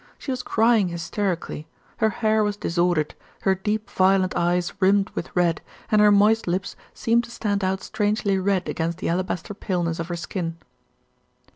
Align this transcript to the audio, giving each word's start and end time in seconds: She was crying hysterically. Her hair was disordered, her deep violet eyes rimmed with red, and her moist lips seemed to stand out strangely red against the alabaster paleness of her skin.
She 0.17 0.31
was 0.31 0.41
crying 0.41 0.87
hysterically. 0.87 1.67
Her 1.97 2.09
hair 2.09 2.43
was 2.43 2.57
disordered, 2.57 3.13
her 3.43 3.53
deep 3.53 3.87
violet 3.87 4.35
eyes 4.35 4.73
rimmed 4.79 5.11
with 5.11 5.29
red, 5.35 5.61
and 5.91 6.01
her 6.01 6.11
moist 6.11 6.47
lips 6.47 6.75
seemed 6.91 7.23
to 7.25 7.29
stand 7.29 7.63
out 7.63 7.83
strangely 7.83 8.39
red 8.39 8.67
against 8.67 8.97
the 8.97 9.09
alabaster 9.09 9.53
paleness 9.53 9.99
of 9.99 10.07
her 10.07 10.15
skin. 10.15 10.57